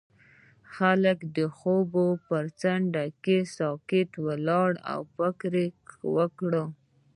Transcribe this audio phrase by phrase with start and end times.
[0.75, 1.91] هغه د خوب
[2.27, 3.03] پر څنډه
[3.57, 5.53] ساکت ولاړ او فکر
[6.15, 6.53] وکړ.